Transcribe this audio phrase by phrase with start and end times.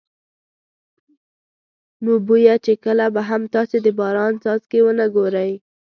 [2.03, 5.51] نو بویه چې کله به هم تاسې د باران څاڅکي ونه ګورئ.